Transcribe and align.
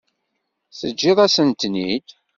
Teǧǧiḍ-asent-ten-id. 0.79 2.07